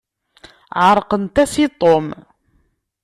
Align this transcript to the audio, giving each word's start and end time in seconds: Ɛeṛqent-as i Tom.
Ɛeṛqent-as 0.85 1.53
i 1.63 1.65
Tom. 1.81 2.07